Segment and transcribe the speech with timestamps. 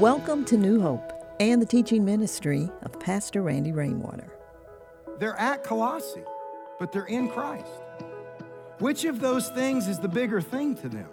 [0.00, 4.32] Welcome to New Hope and the teaching ministry of Pastor Randy Rainwater.
[5.18, 6.22] They're at Colossae,
[6.78, 7.66] but they're in Christ.
[8.78, 11.08] Which of those things is the bigger thing to them?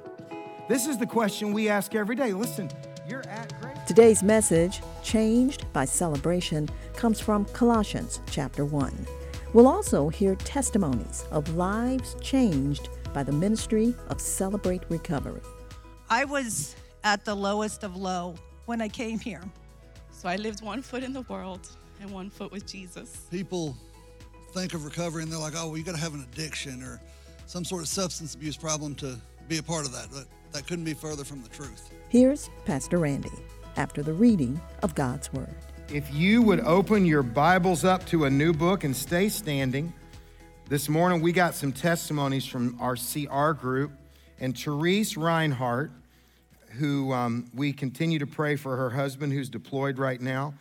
[0.70, 2.32] This is the question we ask every day.
[2.32, 2.70] Listen,
[3.08, 3.76] you're at grace.
[3.88, 9.08] Today's message, Changed by Celebration, comes from Colossians chapter 1.
[9.54, 15.42] We'll also hear testimonies of lives changed by the ministry of Celebrate Recovery.
[16.08, 19.42] I was at the lowest of low when I came here.
[20.12, 21.68] So I lived one foot in the world
[22.02, 23.28] and one foot with Jesus.
[23.32, 23.76] People
[24.54, 27.02] think of recovery and they're like, oh, well, you got to have an addiction or
[27.46, 30.08] some sort of substance abuse problem to be a part of that.
[30.12, 31.92] But that couldn't be further from the truth.
[32.10, 33.32] Here's Pastor Randy
[33.78, 35.54] after the reading of God's Word.
[35.94, 39.94] If you would open your Bibles up to a new book and stay standing,
[40.68, 43.92] this morning we got some testimonies from our CR group.
[44.40, 45.92] And Therese Reinhardt
[46.76, 50.54] who um, we continue to pray for her husband who's deployed right now.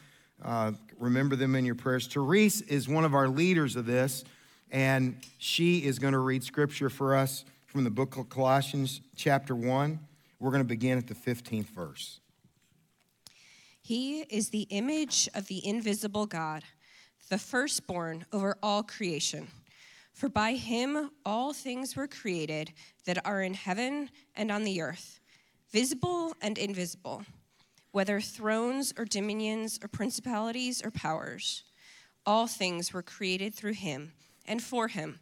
[0.42, 2.06] Uh, remember them in your prayers.
[2.06, 4.24] Therese is one of our leaders of this,
[4.70, 9.54] and she is going to read scripture for us from the book of Colossians, chapter
[9.54, 9.98] 1.
[10.38, 12.20] We're going to begin at the 15th verse.
[13.80, 16.64] He is the image of the invisible God,
[17.28, 19.48] the firstborn over all creation.
[20.12, 22.72] For by him all things were created
[23.04, 25.20] that are in heaven and on the earth
[25.74, 27.24] visible and invisible,
[27.90, 31.64] whether thrones or dominions or principalities or powers.
[32.24, 34.12] All things were created through him
[34.46, 35.18] and for him,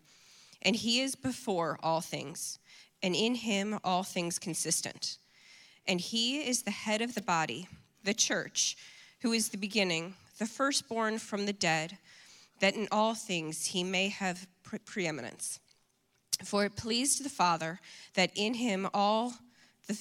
[0.61, 2.59] and he is before all things,
[3.03, 5.17] and in him all things consistent.
[5.89, 7.66] And he is the head of the body,
[8.05, 8.77] the church,
[9.22, 11.97] who is the beginning, the firstborn from the dead,
[12.61, 15.61] that in all things he may have pre- preeminence.
[16.44, 17.81] For it pleased the Father
[18.12, 19.33] that in him all
[19.86, 19.94] the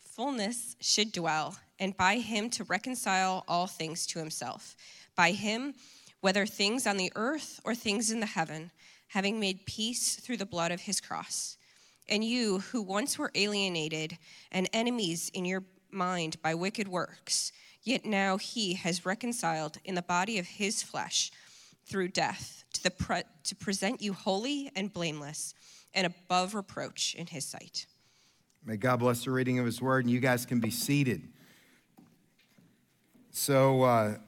[0.00, 4.76] fullness should dwell, and by him to reconcile all things to himself.
[5.16, 5.74] By him,
[6.20, 8.70] whether things on the earth or things in the heaven,
[9.08, 11.56] having made peace through the blood of his cross.
[12.08, 14.16] And you, who once were alienated
[14.50, 17.52] and enemies in your mind by wicked works,
[17.82, 21.30] yet now he has reconciled in the body of his flesh
[21.84, 25.54] through death to, pre- to present you holy and blameless
[25.92, 27.86] and above reproach in his sight.
[28.64, 31.22] May God bless the reading of His Word, and you guys can be seated.
[33.32, 34.18] So, uh,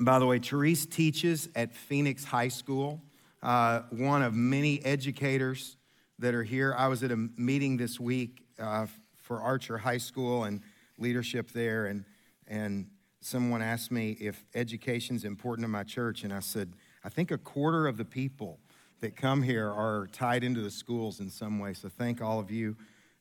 [0.00, 3.00] by the way, Therese teaches at Phoenix High School,
[3.44, 5.76] uh, one of many educators
[6.18, 6.74] that are here.
[6.76, 10.60] I was at a meeting this week uh, for Archer High School and
[10.98, 12.04] leadership there, and,
[12.48, 12.88] and
[13.20, 16.72] someone asked me if education is important to my church, and I said,
[17.04, 18.58] I think a quarter of the people
[19.00, 21.72] that come here are tied into the schools in some way.
[21.72, 22.76] So, thank all of you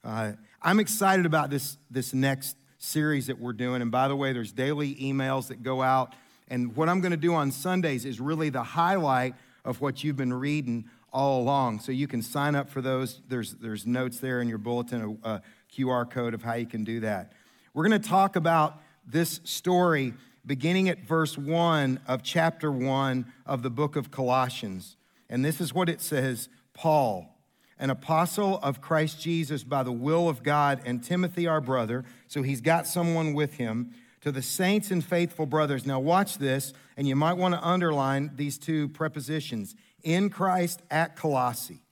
[0.06, 3.82] uh, I'm excited about this, this next series that we're doing.
[3.82, 6.14] And by the way, there's daily emails that go out.
[6.48, 9.34] And what I'm going to do on Sundays is really the highlight
[9.64, 11.80] of what you've been reading all along.
[11.80, 13.22] So you can sign up for those.
[13.28, 15.42] There's, there's notes there in your bulletin, a, a
[15.76, 17.32] QR code of how you can do that.
[17.74, 20.14] We're going to talk about this story
[20.46, 24.98] beginning at verse 1 of chapter 1 of the book of Colossians.
[25.30, 27.35] And this is what it says Paul
[27.78, 32.06] an apostle of Christ Jesus by the will of God, and Timothy, our brother.
[32.28, 33.92] So he's got someone with him.
[34.22, 35.86] To the saints and faithful brothers.
[35.86, 41.16] Now, watch this, and you might want to underline these two prepositions in Christ at
[41.16, 41.84] Colossae.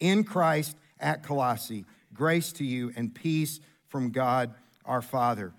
[0.00, 1.84] In Christ at Colossae.
[2.14, 4.54] Grace to you and peace from God
[4.86, 5.52] our Father.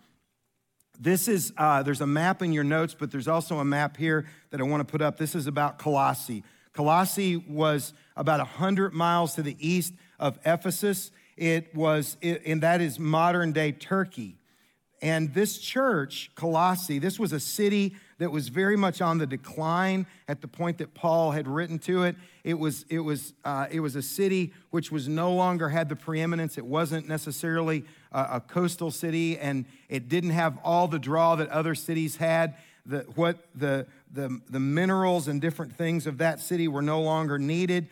[1.00, 4.26] This is, uh, there's a map in your notes, but there's also a map here
[4.50, 5.18] that I want to put up.
[5.18, 6.44] This is about Colossae.
[6.76, 11.12] Colossae was about 100 miles to the east of Ephesus.
[11.38, 14.38] It was, and that is modern day Turkey.
[15.02, 20.08] And this church, Colossae, this was a city that was very much on the decline
[20.28, 22.16] at the point that Paul had written to it.
[22.44, 25.96] It was, it was, uh, it was a city which was no longer had the
[25.96, 26.58] preeminence.
[26.58, 31.50] It wasn't necessarily a, a coastal city, and it didn't have all the draw that
[31.50, 32.56] other cities had.
[32.86, 37.38] The, what the, the, the minerals and different things of that city were no longer
[37.38, 37.88] needed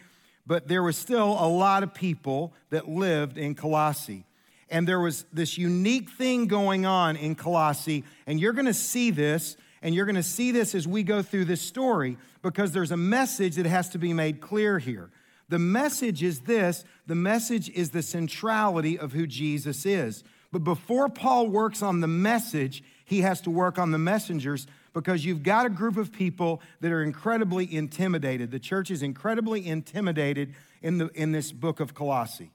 [0.46, 4.25] but there was still a lot of people that lived in Colossae.
[4.70, 9.56] And there was this unique thing going on in Colossae, and you're gonna see this,
[9.81, 13.56] and you're gonna see this as we go through this story, because there's a message
[13.56, 15.10] that has to be made clear here.
[15.50, 20.24] The message is this the message is the centrality of who Jesus is.
[20.52, 25.25] But before Paul works on the message, he has to work on the messengers because
[25.25, 28.51] you've got a group of people that are incredibly intimidated.
[28.51, 32.51] The church is incredibly intimidated in, the, in this book of Colossae,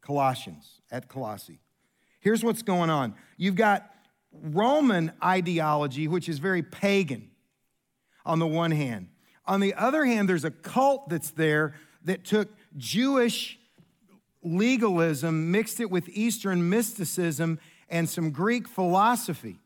[0.00, 1.58] Colossians, at Colossae.
[2.20, 3.90] Here's what's going on you've got
[4.32, 7.30] Roman ideology, which is very pagan
[8.24, 9.08] on the one hand.
[9.46, 13.58] On the other hand, there's a cult that's there that took Jewish
[14.42, 17.58] legalism, mixed it with Eastern mysticism
[17.88, 19.58] and some Greek philosophy.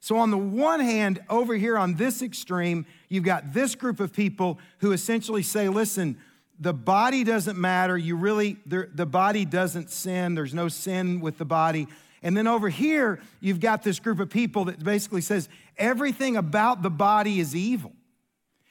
[0.00, 4.12] So, on the one hand, over here on this extreme, you've got this group of
[4.12, 6.18] people who essentially say, listen,
[6.58, 7.96] the body doesn't matter.
[7.98, 10.34] You really, the body doesn't sin.
[10.34, 11.86] There's no sin with the body.
[12.22, 16.82] And then over here, you've got this group of people that basically says everything about
[16.82, 17.92] the body is evil.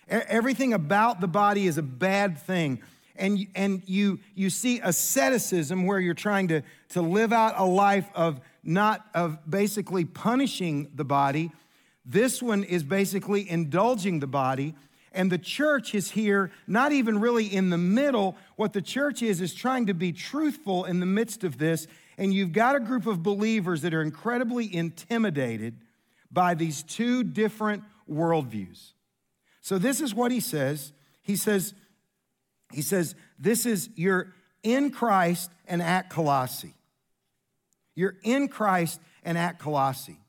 [0.08, 2.82] Everything about the body is a bad thing.
[3.18, 8.10] And, and you, you see asceticism where you're trying to, to live out a life
[8.14, 11.52] of not of basically punishing the body.
[12.06, 14.76] This one is basically indulging the body.
[15.12, 18.36] And the church is here, not even really in the middle.
[18.58, 21.88] What the church is, is trying to be truthful in the midst of this.
[22.18, 25.76] And you've got a group of believers that are incredibly intimidated
[26.32, 28.92] by these two different worldviews.
[29.62, 30.92] So this is what he says.
[31.22, 31.74] He says,
[32.76, 36.74] he says, this is you're in Christ and at Colossae.
[37.96, 40.20] You're in Christ and at Colossae.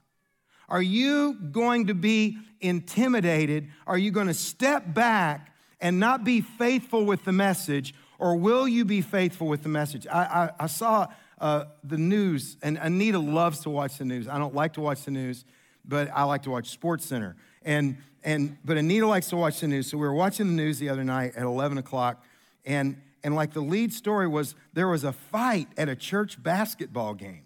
[0.69, 3.69] Are you going to be intimidated?
[3.87, 7.95] Are you going to step back and not be faithful with the message?
[8.19, 10.07] Or will you be faithful with the message?
[10.07, 11.09] I, I, I saw
[11.41, 14.27] uh, the news, and Anita loves to watch the news.
[14.29, 15.45] I don't like to watch the news,
[15.85, 17.37] but I like to watch Sports Center.
[17.63, 19.91] And, and, but Anita likes to watch the news.
[19.91, 22.25] So we were watching the news the other night at 11 o'clock,
[22.67, 27.15] and, and like the lead story was there was a fight at a church basketball
[27.15, 27.45] game.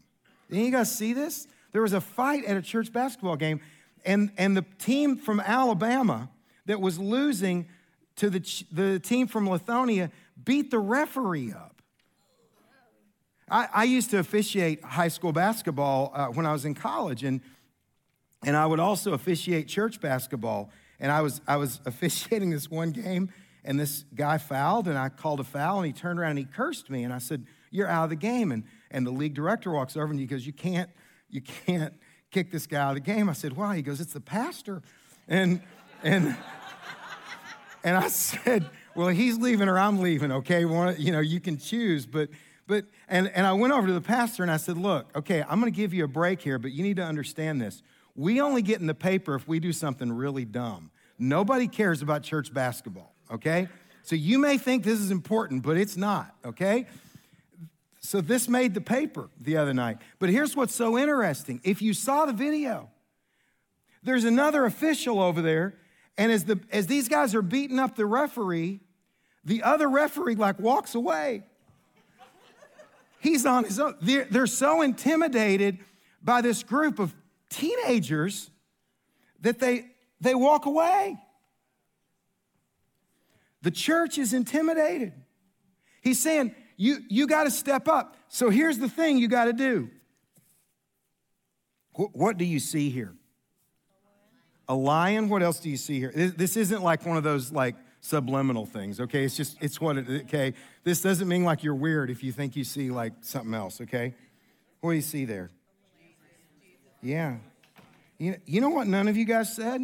[0.51, 1.47] Did you guys see this?
[1.73, 3.61] There was a fight at a church basketball game,
[4.05, 6.31] and, and the team from Alabama
[6.67, 7.69] that was losing
[8.17, 10.11] to the, the team from Lithonia
[10.43, 11.83] beat the referee up.
[13.49, 17.41] I, I used to officiate high school basketball uh, when I was in college, and
[18.43, 20.71] and I would also officiate church basketball.
[20.99, 23.33] And I was, I was officiating this one game,
[23.65, 26.45] and this guy fouled, and I called a foul, and he turned around and he
[26.45, 27.05] cursed me.
[27.05, 28.53] And I said, You're out of the game.
[28.53, 30.91] And, and the league director walks over and he goes, You can't,
[31.29, 31.95] you can't
[32.31, 33.29] kick this guy out of the game.
[33.29, 33.77] I said, Why?
[33.77, 34.83] He goes, It's the pastor.
[35.29, 35.61] And,
[36.03, 36.37] and,
[37.85, 40.61] and I said, Well, he's leaving or I'm leaving, okay?
[40.61, 42.07] You know, you can choose.
[42.07, 42.31] But,
[42.67, 45.61] but and, and I went over to the pastor and I said, Look, okay, I'm
[45.61, 47.83] going to give you a break here, but you need to understand this
[48.17, 50.91] we only get in the paper if we do something really dumb.
[51.19, 53.69] Nobody cares about church basketball, okay?
[54.03, 56.87] So you may think this is important, but it's not, okay?
[58.01, 59.99] So this made the paper the other night.
[60.19, 61.61] But here's what's so interesting.
[61.65, 62.89] If you saw the video,
[64.03, 65.75] there's another official over there,
[66.17, 68.81] and as, the, as these guys are beating up the referee,
[69.45, 71.45] the other referee like walks away.
[73.21, 73.97] He's on his own.
[74.01, 75.79] They're, they're so intimidated
[76.23, 77.15] by this group of
[77.51, 78.51] teenagers
[79.41, 79.87] that they,
[80.21, 81.19] they walk away.
[83.63, 85.13] The church is intimidated.
[86.03, 88.17] He's saying, you, you got to step up.
[88.29, 89.91] So here's the thing you got to do.
[91.93, 93.15] What, what do you see here?
[94.69, 95.29] A lion.
[95.29, 96.13] What else do you see here?
[96.15, 99.25] This, this isn't like one of those like subliminal things, okay?
[99.25, 100.55] It's just, it's what it, okay?
[100.85, 104.15] This doesn't mean like you're weird if you think you see like something else, okay?
[104.81, 105.51] What do you see there?
[107.03, 107.37] Yeah.
[108.19, 109.81] You you know what none of you guys said?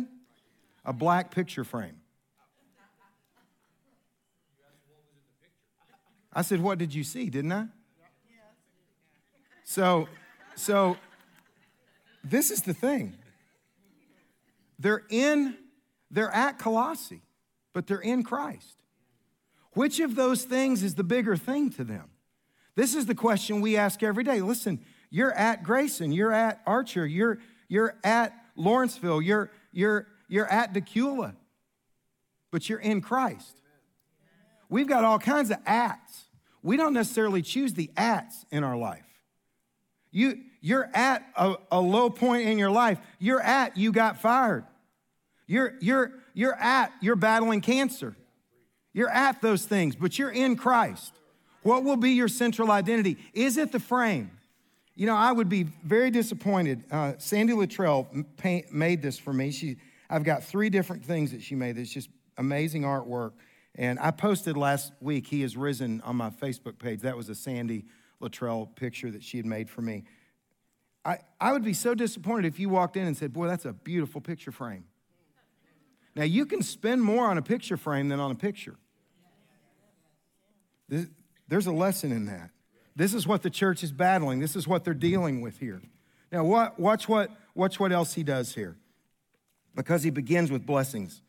[0.85, 1.97] A black picture frame.
[6.37, 7.31] I said, What did you see?
[7.31, 7.67] Didn't I?
[9.65, 10.07] So,
[10.55, 10.97] so
[12.23, 13.15] this is the thing.
[14.79, 15.57] They're in,
[16.11, 17.23] they're at Colossae,
[17.73, 18.83] but they're in Christ.
[19.73, 22.11] Which of those things is the bigger thing to them?
[22.75, 24.43] This is the question we ask every day.
[24.43, 27.39] Listen, you're at Grayson, you're at Archer, you're,
[27.69, 31.35] you're at Lawrenceville, you're, you're, you're at Dacula,
[32.51, 33.57] but you're in Christ.
[34.69, 36.26] We've got all kinds of ats.
[36.67, 39.07] We don't necessarily choose the ats in our life.
[40.11, 42.99] You, you're at a, a low point in your life.
[43.21, 44.65] You're at you got fired.
[45.47, 48.17] You're, you're, you're at you're battling cancer.
[48.93, 51.13] You're at those things, but you're in Christ.
[51.63, 53.17] What will be your central identity?
[53.33, 54.33] Is it the frame?
[54.97, 56.83] You know, I would be very disappointed.
[56.91, 58.09] Uh, Sandy Luttrell
[58.73, 59.53] made this for me.
[59.53, 59.77] She,
[60.11, 61.79] I've got three different things that she made.
[61.79, 62.09] It's just
[62.39, 63.35] amazing artwork.
[63.77, 67.01] And I posted last week, He Has Risen on my Facebook page.
[67.01, 67.85] That was a Sandy
[68.21, 70.05] Luttrell picture that she had made for me.
[71.05, 73.73] I, I would be so disappointed if you walked in and said, Boy, that's a
[73.73, 74.85] beautiful picture frame.
[76.17, 78.77] Now, you can spend more on a picture frame than on a picture.
[80.89, 82.51] There's a lesson in that.
[82.97, 84.41] This is what the church is battling.
[84.41, 85.83] This is what they're dealing with here.
[86.33, 88.77] Now, what, watch, what, watch what else he does here.
[89.75, 91.21] Because he begins with blessings.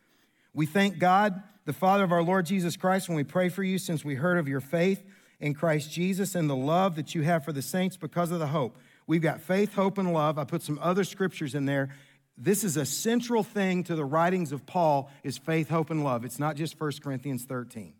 [0.53, 3.77] We thank God, the Father of our Lord Jesus Christ, when we pray for you,
[3.77, 5.03] since we heard of your faith
[5.41, 8.47] in Christ Jesus and the love that you have for the saints because of the
[8.47, 8.77] hope.
[9.05, 10.39] We've got faith, hope, and love.
[10.39, 11.89] I put some other scriptures in there.
[12.37, 16.23] This is a central thing to the writings of Paul is faith, hope, and love.
[16.23, 17.91] It's not just 1 Corinthians 13.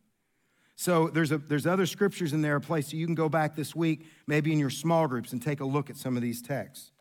[0.77, 3.57] So there's, a, there's other scriptures in there, a place so you can go back
[3.57, 6.41] this week, maybe in your small groups, and take a look at some of these
[6.41, 6.91] texts.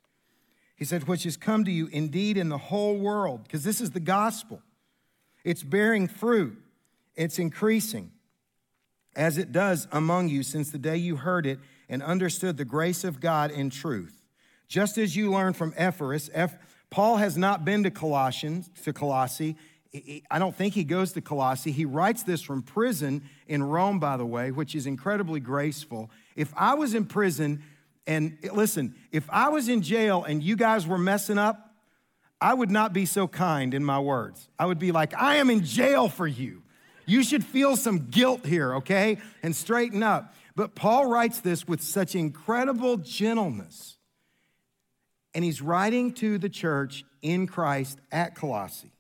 [0.75, 3.93] He said, which has come to you indeed in the whole world, because this is
[3.93, 4.63] the gospel.
[5.47, 6.61] It's bearing fruit,
[7.15, 8.11] it's increasing,
[9.15, 13.05] as it does among you since the day you heard it and understood the grace
[13.05, 14.25] of God in truth.
[14.67, 16.29] Just as you learned from Epaphras,
[16.91, 19.55] Paul has not been to Colossians, to Colossae.
[20.29, 21.71] I don't think he goes to Colossae.
[21.71, 26.11] He writes this from prison in Rome, by the way, which is incredibly graceful.
[26.35, 27.63] If I was in prison,
[28.05, 31.66] and listen, if I was in jail and you guys were messing up,
[32.41, 34.49] I would not be so kind in my words.
[34.59, 36.63] I would be like, I am in jail for you.
[37.07, 39.19] You should feel some guilt here, okay?
[39.43, 40.35] And straighten up.
[40.55, 43.97] But Paul writes this with such incredible gentleness.
[45.35, 48.93] And he's writing to the church in Christ at Colossae.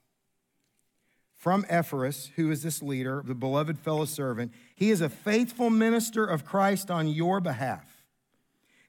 [1.35, 6.25] From Epaphras, who is this leader, the beloved fellow servant, he is a faithful minister
[6.25, 8.05] of Christ on your behalf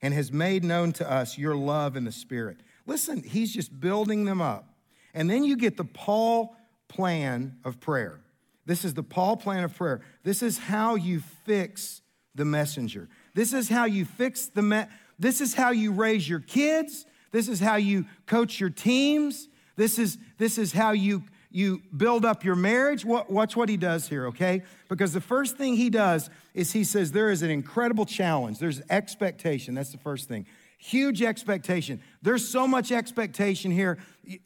[0.01, 2.57] and has made known to us your love in the Spirit.
[2.87, 4.73] Listen, he's just building them up.
[5.13, 6.55] And then you get the Paul
[6.87, 8.21] plan of prayer.
[8.65, 10.01] This is the Paul plan of prayer.
[10.23, 12.01] This is how you fix
[12.33, 13.09] the messenger.
[13.33, 14.85] This is how you fix the me-
[15.19, 17.05] this is how you raise your kids.
[17.31, 19.47] This is how you coach your teams.
[19.75, 23.05] This is this is how you you build up your marriage.
[23.05, 24.63] Watch what he does here, okay?
[24.89, 28.59] Because the first thing he does is he says there is an incredible challenge.
[28.59, 29.73] There's expectation.
[29.73, 30.45] That's the first thing.
[30.87, 32.01] Huge expectation.
[32.21, 33.97] There's so much expectation here.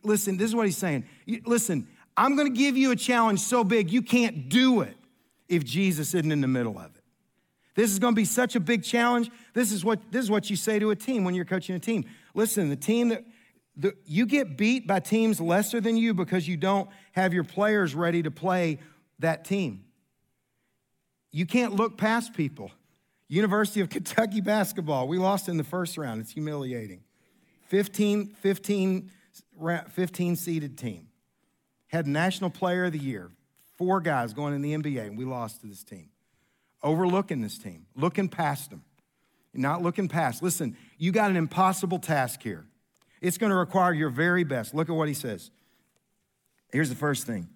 [0.02, 1.06] Listen, this is what he's saying.
[1.46, 4.98] Listen, I'm going to give you a challenge so big you can't do it
[5.48, 7.04] if Jesus isn't in the middle of it.
[7.76, 9.30] This is going to be such a big challenge.
[9.54, 11.80] This is what this is what you say to a team when you're coaching a
[11.80, 12.06] team.
[12.34, 13.24] Listen, the team that
[13.78, 17.94] the, you get beat by teams lesser than you because you don't have your players
[17.94, 18.80] ready to play
[19.20, 19.86] that team.
[21.32, 22.72] You can't look past people.
[23.32, 26.20] University of Kentucky basketball, we lost in the first round.
[26.20, 27.02] It's humiliating.
[27.68, 29.10] 15, 15,
[29.90, 31.08] 15 seeded team.
[31.88, 33.32] Had National Player of the Year.
[33.78, 36.10] Four guys going in the NBA, and we lost to this team
[36.84, 38.84] overlooking this team, looking past them,
[39.54, 40.42] not looking past.
[40.42, 42.66] Listen, you got an impossible task here.
[43.22, 44.74] It's going to require your very best.
[44.74, 45.52] Look at what he says.
[46.72, 47.50] Here's the first thing.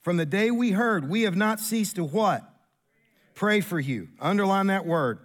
[0.00, 2.49] From the day we heard, we have not ceased to what?
[3.40, 4.08] Pray for you.
[4.20, 5.18] Underline that word.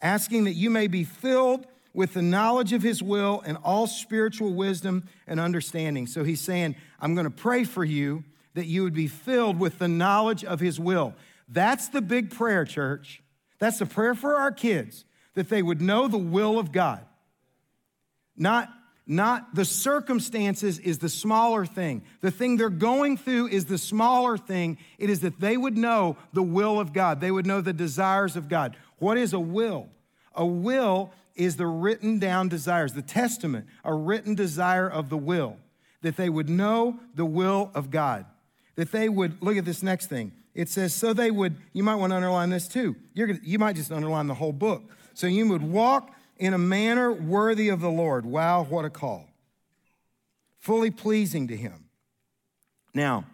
[0.00, 4.54] Asking that you may be filled with the knowledge of his will and all spiritual
[4.54, 6.06] wisdom and understanding.
[6.06, 9.78] So he's saying, I'm going to pray for you that you would be filled with
[9.78, 11.14] the knowledge of his will.
[11.46, 13.22] That's the big prayer, church.
[13.58, 15.04] That's the prayer for our kids,
[15.34, 17.04] that they would know the will of God.
[18.34, 18.70] Not,
[19.06, 22.02] not the circumstances is the smaller thing.
[22.20, 24.78] The thing they're going through is the smaller thing.
[24.98, 27.20] It is that they would know the will of God.
[27.20, 28.76] They would know the desires of God.
[28.98, 29.88] What is a will?
[30.34, 35.56] A will is the written down desires, the testament, a written desire of the will,
[36.02, 38.26] that they would know the will of God.
[38.76, 41.96] That they would, look at this next thing, it says, so they would, you might
[41.96, 42.94] want to underline this too.
[43.14, 44.82] You're gonna, you might just underline the whole book.
[45.14, 48.26] So you would walk in a manner worthy of the Lord.
[48.26, 49.28] Wow, what a call.
[50.58, 51.84] Fully pleasing to Him.
[52.92, 53.26] Now,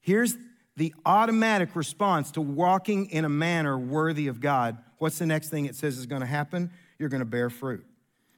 [0.00, 0.36] here's
[0.76, 4.76] the automatic response to walking in a manner worthy of God.
[4.98, 6.70] What's the next thing it says is going to happen?
[6.98, 7.86] You're going to bear fruit.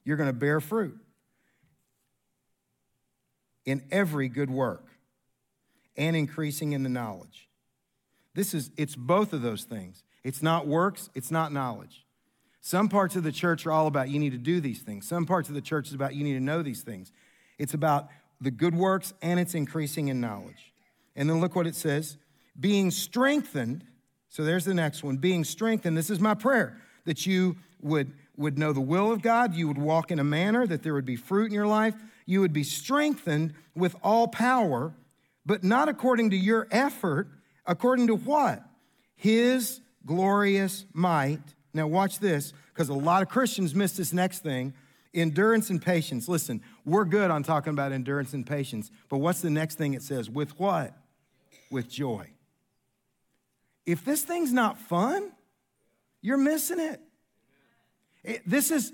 [0.05, 0.97] You're going to bear fruit
[3.67, 4.87] in every good work
[5.97, 7.49] and increasing in the knowledge.
[8.37, 10.05] This is, it's both of those things.
[10.23, 12.07] It's not works, it's not knowledge.
[12.61, 15.09] Some parts of the church are all about you need to do these things.
[15.09, 17.13] Some parts of the church is about you need to know these things.
[17.59, 18.09] It's about
[18.41, 20.73] the good works and it's increasing in knowledge.
[21.17, 22.17] And then look what it says
[22.59, 23.85] being strengthened.
[24.29, 25.97] So there's the next one being strengthened.
[25.97, 29.79] This is my prayer that you would, would know the will of God, you would
[29.79, 31.95] walk in a manner that there would be fruit in your life,
[32.27, 34.93] you would be strengthened with all power,
[35.47, 37.29] but not according to your effort
[37.71, 38.65] According to what?
[39.15, 41.43] His glorious might.
[41.73, 44.75] Now, watch this, because a lot of Christians miss this next thing
[45.13, 46.29] endurance and patience.
[46.29, 50.03] Listen, we're good on talking about endurance and patience, but what's the next thing it
[50.03, 50.31] says?
[50.31, 50.97] With what?
[51.71, 52.31] With joy.
[53.87, 55.33] If this thing's not fun,
[56.23, 57.01] you're missing it.
[58.23, 58.93] it this is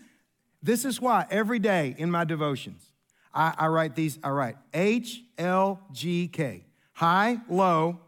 [0.62, 2.90] This is why every day in my devotions,
[3.32, 6.64] I, I write these, I write H L G K.
[6.94, 8.00] High, low,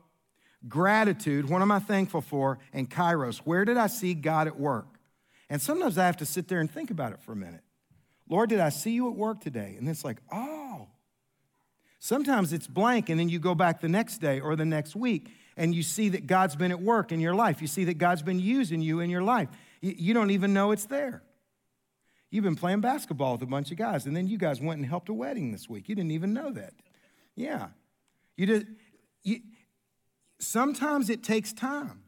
[0.67, 4.87] gratitude, what am I thankful for, and kairos, where did I see God at work?
[5.51, 7.63] And sometimes I have to sit there and think about it for a minute.
[8.29, 9.77] Lord, did I see you at work today?
[9.79, 10.89] And it's like, oh.
[12.01, 15.31] Sometimes it's blank, and then you go back the next day or the next week,
[15.57, 17.61] and you see that God's been at work in your life.
[17.61, 19.49] You see that God's been using you in your life.
[19.81, 21.23] You don't even know it's there.
[22.31, 24.87] You've been playing basketball with a bunch of guys, and then you guys went and
[24.87, 25.89] helped a wedding this week.
[25.89, 26.75] You didn't even know that.
[27.35, 27.69] Yeah.
[28.37, 28.67] You did.
[29.25, 29.41] You,
[30.39, 32.03] sometimes it takes time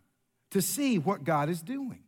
[0.51, 2.01] to see what God is doing.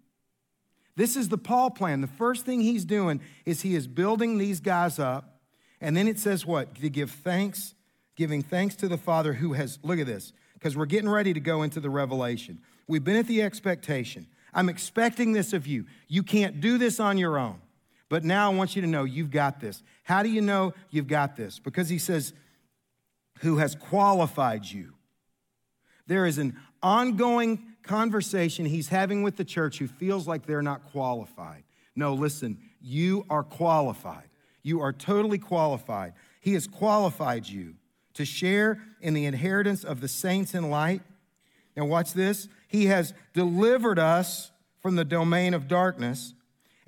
[0.96, 2.00] This is the Paul plan.
[2.00, 5.40] The first thing he's doing is he is building these guys up.
[5.80, 6.74] And then it says what?
[6.76, 7.74] To give thanks,
[8.16, 11.40] giving thanks to the Father who has, look at this, because we're getting ready to
[11.40, 12.60] go into the revelation.
[12.86, 14.26] We've been at the expectation.
[14.52, 15.86] I'm expecting this of you.
[16.08, 17.60] You can't do this on your own.
[18.08, 19.82] But now I want you to know you've got this.
[20.04, 21.58] How do you know you've got this?
[21.58, 22.34] Because he says,
[23.38, 24.92] who has qualified you.
[26.06, 30.90] There is an ongoing conversation he's having with the church who feels like they're not
[30.90, 31.64] qualified.
[31.94, 34.28] No, listen, you are qualified.
[34.62, 36.14] You are totally qualified.
[36.40, 37.74] He has qualified you
[38.14, 41.02] to share in the inheritance of the saints in light.
[41.76, 42.48] Now, watch this.
[42.68, 46.34] He has delivered us from the domain of darkness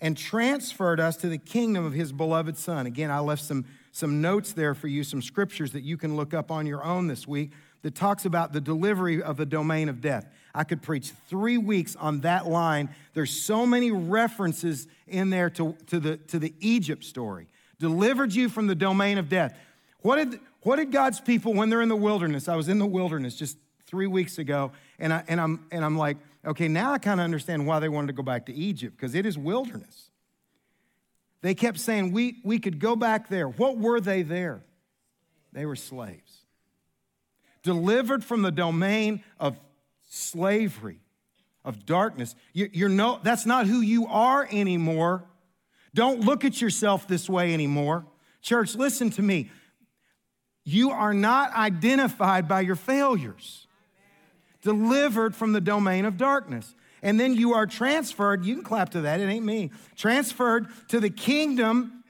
[0.01, 2.87] and transferred us to the kingdom of his beloved Son.
[2.87, 6.35] Again, I left some, some notes there for you, some scriptures that you can look
[6.35, 7.53] up on your own this week
[7.85, 10.27] that talks about the delivery of the domain of death.
[10.55, 12.89] I could preach three weeks on that line.
[13.13, 17.47] There's so many references in there to, to, the, to the Egypt story.
[17.79, 19.55] Delivered you from the domain of death.
[20.01, 22.87] What did, what did God's people, when they're in the wilderness, I was in the
[22.87, 26.99] wilderness just three weeks ago, and, I, and, I'm, and I'm like, okay, now I
[26.99, 30.09] kind of understand why they wanted to go back to Egypt, because it is wilderness.
[31.43, 33.47] They kept saying, we, we could go back there.
[33.47, 34.65] What were they there?
[35.53, 36.24] They were slaves
[37.65, 39.59] delivered from the domain of
[40.09, 41.01] slavery,
[41.65, 42.37] of darkness.
[42.53, 45.25] You, you're no, that's not who you are anymore.
[45.93, 48.07] Don't look at yourself this way anymore.
[48.43, 49.51] Church, listen to me.
[50.65, 53.67] You are not identified by your failures,
[54.63, 56.75] delivered from the domain of darkness.
[57.03, 61.01] And then you are transferred, you can clap to that, it ain't me, transferred to
[61.01, 62.03] the kingdom,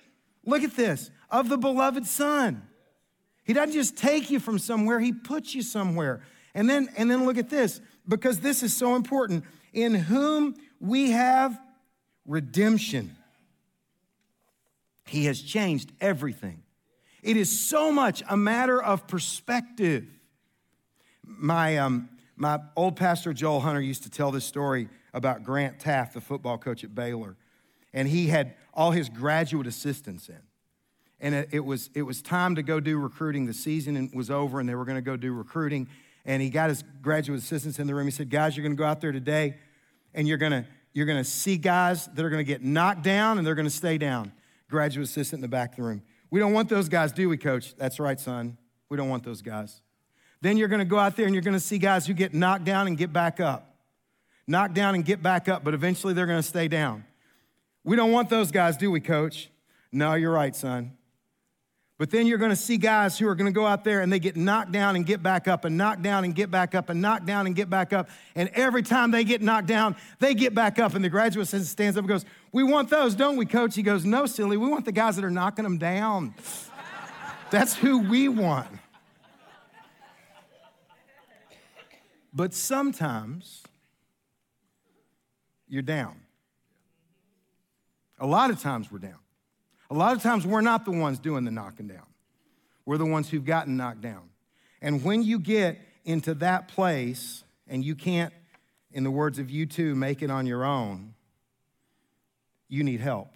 [0.44, 2.62] look at this, of the beloved Son.
[3.44, 6.22] He doesn't just take you from somewhere, he puts you somewhere.
[6.54, 9.44] And then, and then look at this, because this is so important.
[9.72, 11.58] In whom we have
[12.26, 13.16] redemption.
[15.06, 16.62] He has changed everything.
[17.22, 20.06] It is so much a matter of perspective.
[21.22, 26.12] My, um, my old pastor Joel Hunter used to tell this story about Grant Teaff,
[26.12, 27.36] the football coach at Baylor.
[27.92, 30.40] And he had all his graduate assistants in
[31.24, 33.46] and it, it, was, it was time to go do recruiting.
[33.46, 35.88] The season was over, and they were going to go do recruiting.
[36.26, 38.04] And he got his graduate assistants in the room.
[38.04, 39.56] He said, Guys, you're going to go out there today,
[40.12, 43.02] and you're going to, you're going to see guys that are going to get knocked
[43.02, 44.32] down, and they're going to stay down.
[44.68, 46.02] Graduate assistant in the back of the room.
[46.30, 47.74] We don't want those guys, do we, coach?
[47.76, 48.58] That's right, son.
[48.90, 49.80] We don't want those guys.
[50.42, 52.34] Then you're going to go out there and you're going to see guys who get
[52.34, 53.76] knocked down and get back up.
[54.46, 57.06] Knocked down and get back up, but eventually they're going to stay down.
[57.82, 59.48] We don't want those guys, do we, coach?
[59.90, 60.92] No, you're right, son.
[61.96, 64.12] But then you're going to see guys who are going to go out there and
[64.12, 66.90] they get knocked down and get back up and knocked down and get back up
[66.90, 68.08] and knocked down and get back up.
[68.34, 70.94] And every time they get knocked down, they get back up.
[70.94, 73.76] And the graduate stands up and goes, We want those, don't we, coach?
[73.76, 74.56] He goes, No, silly.
[74.56, 76.34] We want the guys that are knocking them down.
[77.50, 78.68] That's who we want.
[82.32, 83.62] But sometimes
[85.68, 86.20] you're down.
[88.18, 89.23] A lot of times we're down.
[89.90, 92.06] A lot of times we're not the ones doing the knocking down,
[92.84, 94.30] we're the ones who've gotten knocked down.
[94.80, 98.32] And when you get into that place and you can't,
[98.92, 101.14] in the words of U2, make it on your own,
[102.68, 103.28] you need help.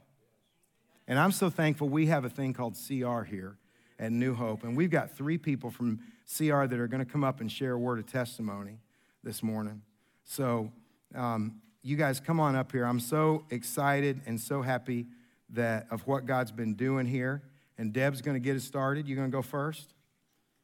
[1.07, 3.57] And I'm so thankful we have a thing called CR here
[3.99, 4.63] at New Hope.
[4.63, 6.01] And we've got three people from
[6.37, 8.79] CR that are going to come up and share a word of testimony
[9.25, 9.83] this morning.
[10.25, 10.71] So,
[11.15, 12.85] um, you guys come on up here.
[12.85, 15.07] I'm so excited and so happy
[15.51, 17.43] that of what God's been doing here.
[17.77, 19.07] And Deb's going to get us started.
[19.07, 19.95] You're going to go first?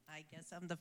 [0.09, 0.79] I guess I'm the.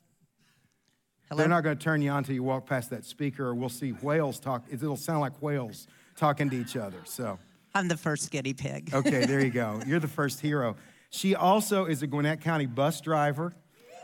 [1.28, 1.38] Hello?
[1.38, 3.68] They're not going to turn you on until you walk past that speaker, or we'll
[3.68, 4.64] see whales talk.
[4.70, 5.86] It'll sound like whales
[6.16, 6.98] talking to each other.
[7.04, 7.38] So
[7.74, 8.92] I'm the first guinea pig.
[8.92, 9.80] okay, there you go.
[9.86, 10.76] You're the first hero.
[11.10, 13.54] She also is a Gwinnett County bus driver,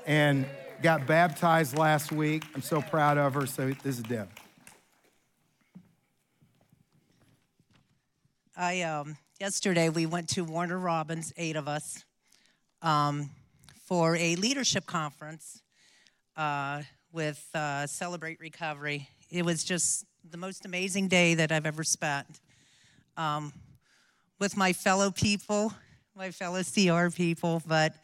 [0.07, 0.47] and
[0.83, 2.45] got baptized last week.
[2.55, 3.47] I'm so proud of her.
[3.47, 4.29] So this is Deb.
[8.63, 12.05] I um, yesterday we went to Warner Robins, eight of us,
[12.83, 13.31] um,
[13.87, 15.63] for a leadership conference
[16.37, 19.09] uh, with uh, Celebrate Recovery.
[19.31, 22.27] It was just the most amazing day that I've ever spent
[23.17, 23.55] um,
[24.39, 25.73] with my fellow people,
[26.15, 27.63] my fellow CR people.
[27.67, 27.95] But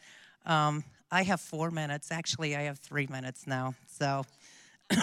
[0.43, 2.11] um, I have four minutes.
[2.11, 3.75] Actually, I have three minutes now.
[3.85, 4.25] So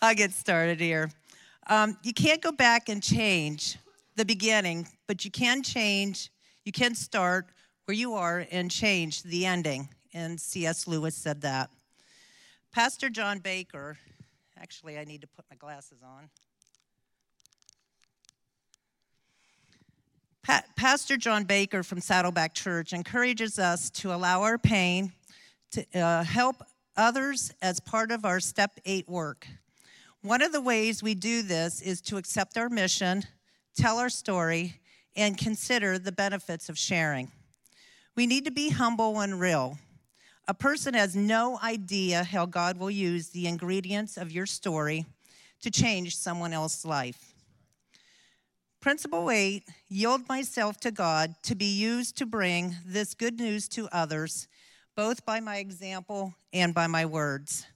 [0.00, 1.10] I'll get started here.
[1.68, 3.78] Um, you can't go back and change
[4.16, 6.30] the beginning, but you can change,
[6.64, 7.46] you can start
[7.84, 9.88] where you are and change the ending.
[10.12, 10.86] And C.S.
[10.86, 11.70] Lewis said that.
[12.72, 13.98] Pastor John Baker,
[14.58, 16.28] actually, I need to put my glasses on.
[20.42, 25.12] Pa- Pastor John Baker from Saddleback Church encourages us to allow our pain
[25.70, 26.56] to uh, help
[26.96, 29.46] others as part of our step eight work.
[30.22, 33.24] One of the ways we do this is to accept our mission,
[33.74, 34.80] tell our story,
[35.16, 37.32] and consider the benefits of sharing.
[38.14, 39.78] We need to be humble and real.
[40.46, 45.06] A person has no idea how God will use the ingredients of your story
[45.60, 47.34] to change someone else's life.
[48.80, 53.88] Principle eight yield myself to God to be used to bring this good news to
[53.90, 54.46] others,
[54.94, 57.66] both by my example and by my words.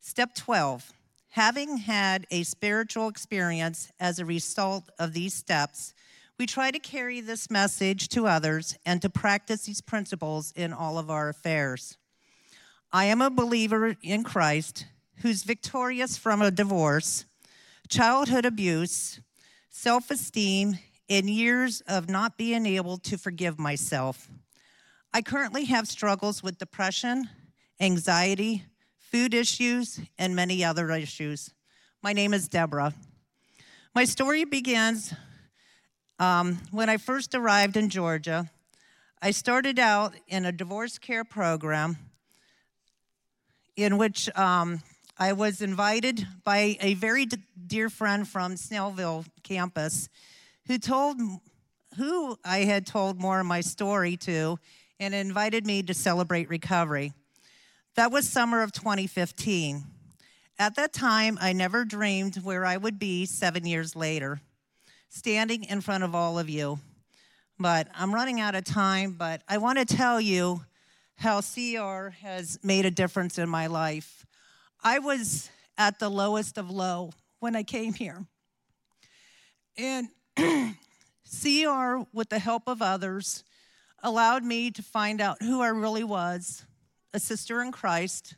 [0.00, 0.90] Step 12
[1.32, 5.94] Having had a spiritual experience as a result of these steps,
[6.38, 10.98] we try to carry this message to others and to practice these principles in all
[10.98, 11.96] of our affairs.
[12.92, 14.84] I am a believer in Christ
[15.22, 17.24] who's victorious from a divorce,
[17.88, 19.18] childhood abuse,
[19.70, 24.28] self esteem, and years of not being able to forgive myself.
[25.14, 27.30] I currently have struggles with depression,
[27.80, 28.66] anxiety,
[29.12, 31.50] food issues, and many other issues.
[32.02, 32.94] My name is Deborah.
[33.94, 35.12] My story begins
[36.18, 38.50] um, when I first arrived in Georgia.
[39.20, 41.98] I started out in a divorce care program
[43.76, 44.82] in which um,
[45.18, 47.26] I was invited by a very
[47.66, 50.08] dear friend from Snellville campus
[50.68, 51.18] who told
[51.98, 54.58] who I had told more of my story to
[54.98, 57.12] and invited me to celebrate recovery.
[57.94, 59.84] That was summer of 2015.
[60.58, 64.40] At that time, I never dreamed where I would be seven years later,
[65.10, 66.78] standing in front of all of you.
[67.58, 70.62] But I'm running out of time, but I want to tell you
[71.16, 74.24] how CR has made a difference in my life.
[74.82, 78.24] I was at the lowest of low when I came here.
[79.76, 83.44] And CR, with the help of others,
[84.02, 86.64] allowed me to find out who I really was
[87.14, 88.36] a sister in Christ,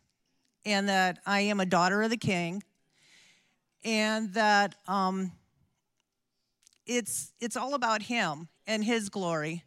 [0.64, 2.62] and that I am a daughter of the King,
[3.84, 5.32] and that um,
[6.86, 9.64] it's it's all about Him and His glory.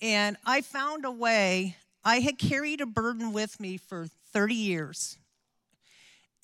[0.00, 1.76] And I found a way.
[2.04, 5.18] I had carried a burden with me for 30 years,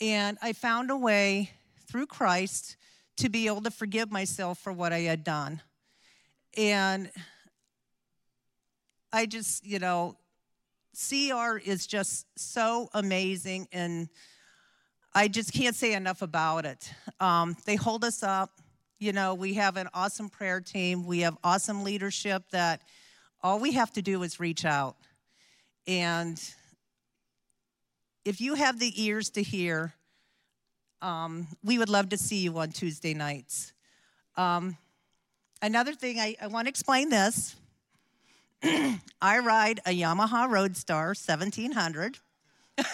[0.00, 1.50] and I found a way
[1.86, 2.76] through Christ
[3.16, 5.62] to be able to forgive myself for what I had done.
[6.56, 7.10] And
[9.12, 10.16] I just, you know,
[10.94, 14.08] CR is just so amazing, and
[15.14, 16.90] I just can't say enough about it.
[17.20, 18.60] Um, they hold us up.
[18.98, 22.80] You know, we have an awesome prayer team, we have awesome leadership that
[23.42, 24.96] all we have to do is reach out.
[25.86, 26.40] And
[28.24, 29.92] if you have the ears to hear,
[31.02, 33.72] um, we would love to see you on Tuesday nights.
[34.36, 34.78] Um,
[35.60, 37.54] another thing, I, I want to explain this.
[39.20, 42.18] I ride a Yamaha Roadstar 1700.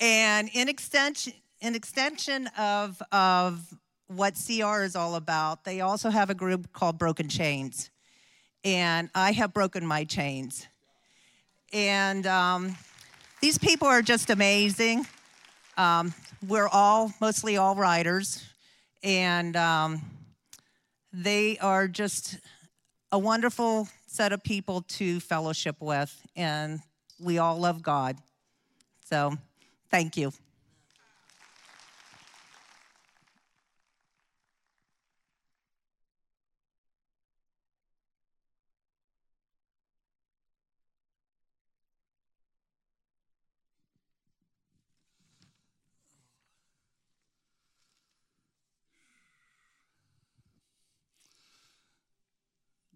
[0.00, 3.60] and in extension, in extension of, of
[4.08, 7.90] what CR is all about, they also have a group called Broken Chains.
[8.64, 10.66] And I have broken my chains.
[11.72, 12.76] And um,
[13.40, 15.06] these people are just amazing.
[15.76, 16.12] Um,
[16.46, 18.44] we're all, mostly all riders.
[19.04, 20.02] And um,
[21.12, 22.38] they are just
[23.12, 26.80] a wonderful set of people to fellowship with, and
[27.20, 28.16] we all love God.
[29.04, 29.36] So,
[29.90, 30.32] thank you.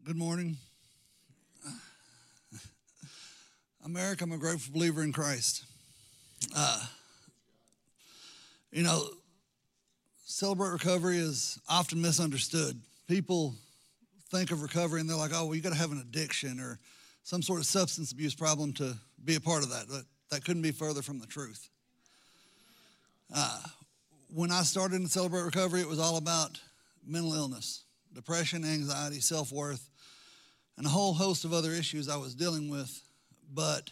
[0.04, 0.56] Good morning.
[3.90, 5.64] America, I'm a grateful believer in Christ.
[6.56, 6.80] Uh,
[8.70, 9.08] you know,
[10.24, 12.80] Celebrate Recovery is often misunderstood.
[13.08, 13.56] People
[14.30, 16.78] think of recovery and they're like, oh, well, you got to have an addiction or
[17.24, 19.86] some sort of substance abuse problem to be a part of that.
[19.90, 21.68] But that couldn't be further from the truth.
[23.34, 23.58] Uh,
[24.32, 26.60] when I started in Celebrate Recovery, it was all about
[27.04, 27.82] mental illness,
[28.14, 29.90] depression, anxiety, self worth,
[30.76, 33.02] and a whole host of other issues I was dealing with.
[33.52, 33.90] But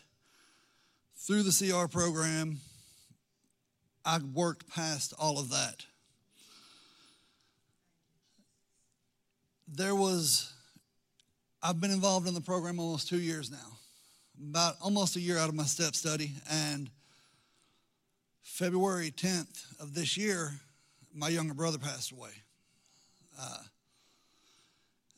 [1.17, 2.59] through the CR program,
[4.05, 5.85] I worked past all of that.
[9.67, 10.53] There was,
[11.63, 13.79] I've been involved in the program almost two years now,
[14.49, 16.33] about almost a year out of my step study.
[16.51, 16.89] And
[18.43, 20.53] February 10th of this year,
[21.15, 22.31] my younger brother passed away.
[23.39, 23.59] Uh,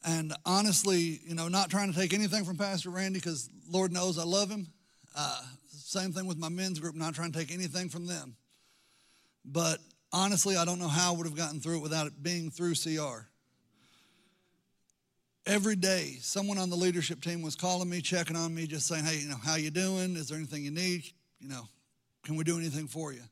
[0.05, 4.19] and honestly, you know, not trying to take anything from Pastor Randy because Lord knows
[4.19, 4.67] I love him.
[5.15, 8.37] Uh, same thing with my men's group, not trying to take anything from them.
[9.45, 9.79] But
[10.13, 12.75] honestly, I don't know how I would have gotten through it without it being through
[12.75, 13.27] CR.
[15.47, 19.05] Every day, someone on the leadership team was calling me, checking on me, just saying,
[19.05, 20.17] "Hey, you know, how you doing?
[20.17, 21.05] Is there anything you need?
[21.41, 21.69] You know,
[22.25, 23.23] can we do anything for you?"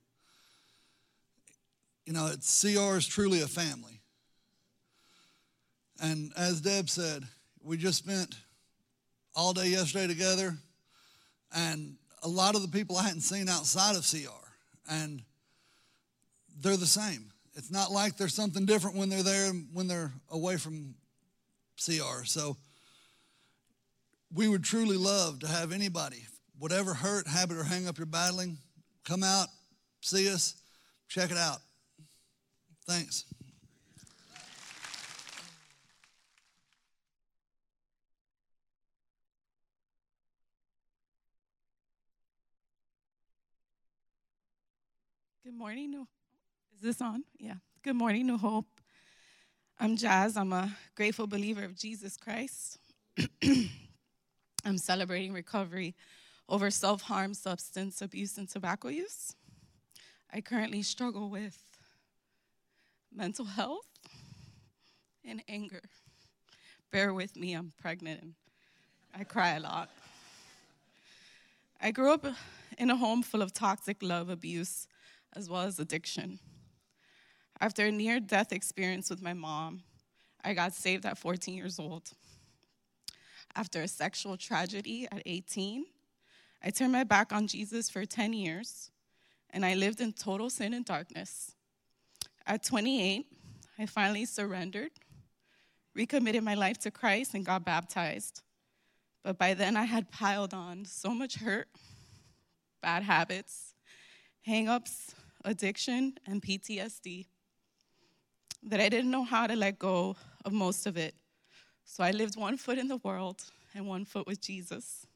[2.06, 3.97] You know, it's, CR is truly a family.
[6.00, 7.24] And as Deb said,
[7.62, 8.34] we just spent
[9.34, 10.56] all day yesterday together,
[11.54, 15.22] and a lot of the people I hadn't seen outside of CR, and
[16.60, 17.30] they're the same.
[17.54, 20.94] It's not like there's something different when they're there and when they're away from
[21.84, 22.24] CR.
[22.24, 22.56] So
[24.34, 26.24] we would truly love to have anybody,
[26.58, 28.58] whatever hurt, habit, or hang up you're battling,
[29.04, 29.48] come out,
[30.00, 30.54] see us,
[31.08, 31.58] check it out.
[32.86, 33.24] Thanks.
[45.48, 46.06] Good morning.
[46.74, 47.24] Is this on?
[47.38, 47.54] Yeah.
[47.82, 48.66] Good morning, New Hope.
[49.80, 50.36] I'm Jazz.
[50.36, 52.76] I'm a grateful believer of Jesus Christ.
[54.66, 55.94] I'm celebrating recovery
[56.50, 59.34] over self harm, substance abuse, and tobacco use.
[60.30, 61.58] I currently struggle with
[63.10, 63.88] mental health
[65.24, 65.80] and anger.
[66.92, 68.34] Bear with me, I'm pregnant and
[69.18, 69.88] I cry a lot.
[71.80, 72.26] I grew up
[72.76, 74.86] in a home full of toxic love abuse
[75.34, 76.38] as well as addiction.
[77.60, 79.82] After a near death experience with my mom,
[80.44, 82.12] I got saved at 14 years old.
[83.54, 85.84] After a sexual tragedy at 18,
[86.62, 88.90] I turned my back on Jesus for 10 years,
[89.50, 91.52] and I lived in total sin and darkness.
[92.46, 93.26] At 28,
[93.78, 94.90] I finally surrendered,
[95.94, 98.42] recommitted my life to Christ, and got baptized.
[99.24, 101.68] But by then, I had piled on so much hurt,
[102.80, 103.74] bad habits,
[104.46, 105.14] hangups,
[105.48, 107.26] addiction, and PTSD
[108.62, 111.14] that I didn't know how to let go of most of it.
[111.84, 113.42] So I lived one foot in the world
[113.74, 115.06] and one foot with Jesus,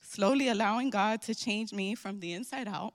[0.00, 2.94] slowly allowing God to change me from the inside out.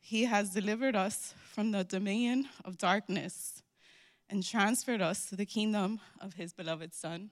[0.00, 3.62] He has delivered us from the dominion of darkness
[4.30, 7.30] and transferred us to the kingdom of his beloved son.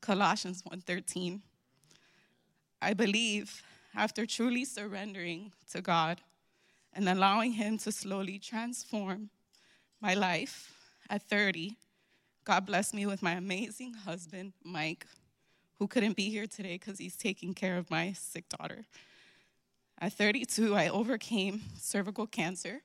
[0.00, 1.42] Colossians 1:13.
[2.80, 3.62] I believe
[3.94, 6.22] after truly surrendering to God,
[6.92, 9.30] and allowing Him to slowly transform
[10.00, 10.72] my life
[11.08, 11.76] at 30.
[12.44, 15.06] God blessed me with my amazing husband, Mike,
[15.78, 18.86] who couldn't be here today because he's taking care of my sick daughter.
[19.98, 22.80] At 32, I overcame cervical cancer,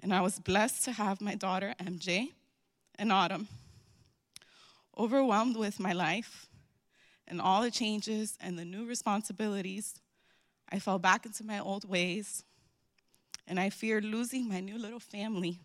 [0.00, 2.28] and I was blessed to have my daughter, MJ,
[2.96, 3.48] and Autumn.
[4.96, 6.46] Overwhelmed with my life
[7.26, 10.00] and all the changes and the new responsibilities,
[10.70, 12.44] I fell back into my old ways
[13.48, 15.58] and I feared losing my new little family.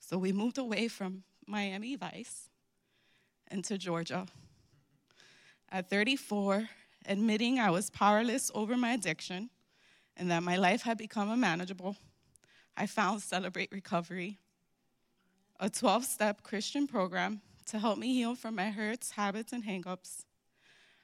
[0.00, 2.50] So we moved away from Miami Vice
[3.50, 4.26] into Georgia.
[5.70, 6.68] At 34,
[7.06, 9.50] admitting I was powerless over my addiction
[10.16, 11.96] and that my life had become unmanageable,
[12.76, 14.38] I found Celebrate Recovery,
[15.60, 20.24] a 12 step Christian program to help me heal from my hurts, habits, and hangups.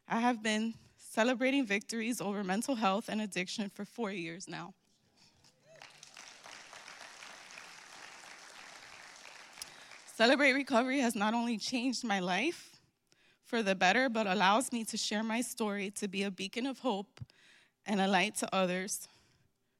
[0.08, 4.74] I have been celebrating victories over mental health and addiction for four years now.
[10.16, 12.80] Celebrate Recovery has not only changed my life
[13.44, 16.78] for the better, but allows me to share my story to be a beacon of
[16.78, 17.20] hope
[17.84, 19.08] and a light to others.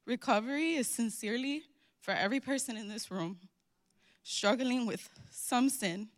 [0.05, 1.63] Recovery is sincerely
[2.03, 3.39] for every person in this room
[4.25, 6.09] struggling with some sin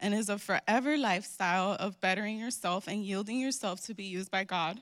[0.00, 4.44] and is a forever lifestyle of bettering yourself and yielding yourself to be used by
[4.44, 4.80] God.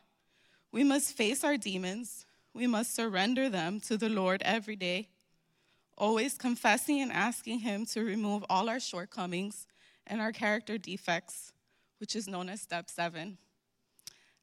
[0.71, 5.09] We must face our demons, we must surrender them to the Lord every day
[5.97, 9.67] always confessing and asking Him to remove all our shortcomings
[10.07, 11.53] and our character defects,
[11.99, 13.39] which is known as step seven.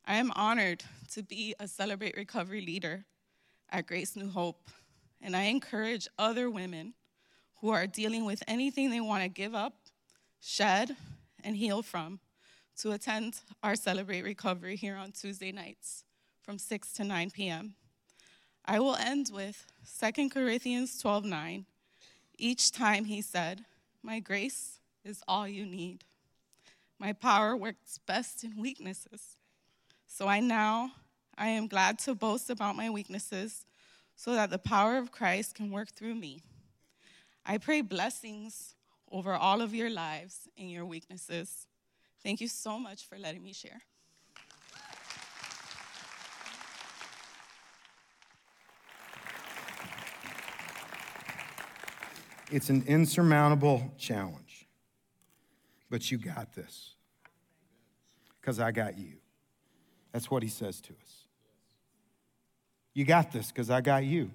[0.05, 0.83] I am honored
[1.13, 3.05] to be a Celebrate Recovery leader
[3.69, 4.67] at Grace New Hope,
[5.21, 6.93] and I encourage other women
[7.61, 9.75] who are dealing with anything they want to give up,
[10.39, 10.95] shed,
[11.43, 12.19] and heal from
[12.79, 16.03] to attend our Celebrate Recovery here on Tuesday nights
[16.41, 17.75] from 6 to 9 p.m.
[18.65, 19.65] I will end with
[19.99, 21.65] 2 Corinthians 12 9.
[22.37, 23.65] Each time he said,
[24.03, 26.03] My grace is all you need.
[26.99, 29.37] My power works best in weaknesses.
[30.07, 30.91] So I now
[31.37, 33.65] I am glad to boast about my weaknesses
[34.15, 36.43] so that the power of Christ can work through me.
[37.45, 38.75] I pray blessings
[39.11, 41.65] over all of your lives and your weaknesses.
[42.21, 43.81] Thank you so much for letting me share.
[52.51, 54.67] It's an insurmountable challenge,
[55.89, 56.95] but you got this
[58.39, 59.13] because I got you.
[60.11, 61.27] That's what he says to us.
[62.93, 64.31] You got this because I got you.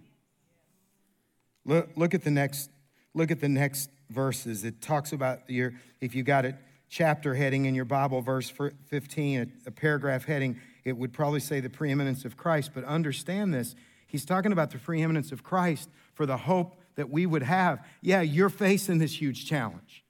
[1.66, 2.70] Look, look at the next
[3.12, 4.64] look at the next verses.
[4.64, 6.56] It talks about your if you got a
[6.88, 8.50] chapter heading in your Bible, verse
[8.86, 12.70] 15, a, a paragraph heading, it would probably say the preeminence of Christ.
[12.72, 13.74] But understand this.
[14.06, 17.84] He's talking about the preeminence of Christ for the hope that we would have.
[18.02, 20.04] Yeah, you're facing this huge challenge,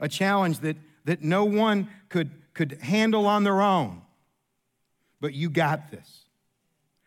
[0.00, 4.02] a challenge that, that no one could, could handle on their own,
[5.20, 6.24] but you got this.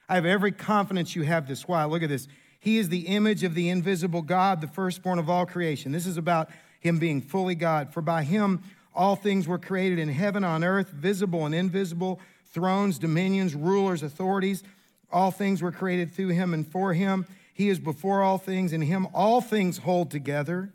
[0.07, 1.67] I have every confidence you have this.
[1.67, 1.85] Why?
[1.85, 2.27] Look at this.
[2.59, 5.91] He is the image of the invisible God, the firstborn of all creation.
[5.91, 7.93] This is about him being fully God.
[7.93, 12.97] For by him all things were created in heaven, on earth, visible and invisible, thrones,
[12.97, 14.63] dominions, rulers, authorities.
[15.11, 17.25] All things were created through him and for him.
[17.59, 20.71] He is before all things, and Him all things hold together.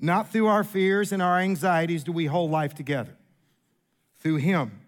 [0.00, 3.16] Not through our fears and our anxieties do we hold life together.
[4.18, 4.80] Through Him.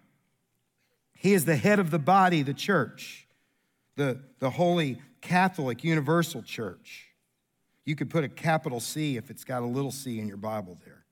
[1.13, 3.29] He is the head of the body, the church,
[3.95, 7.11] the, the holy Catholic universal church.
[7.85, 10.77] You could put a capital C if it's got a little c in your Bible
[10.83, 11.05] there.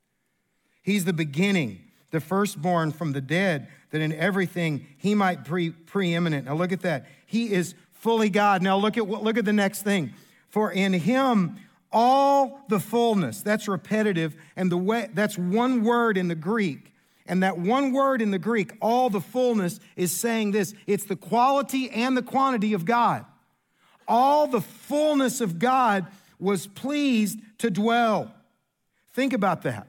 [0.82, 1.80] He's the beginning,
[2.12, 6.48] the firstborn from the dead, that in everything he might be preeminent.
[6.48, 7.06] Now look at that.
[7.26, 8.62] He is fully God.
[8.62, 10.14] Now look at look at the next thing.
[10.50, 11.56] For in him
[11.92, 16.92] all the fullness, that's repetitive, and the way that's one word in the Greek.
[17.26, 21.16] And that one word in the Greek, all the fullness, is saying this it's the
[21.16, 23.26] quality and the quantity of God.
[24.06, 26.06] All the fullness of God
[26.40, 28.34] was pleased to dwell.
[29.14, 29.88] Think about that.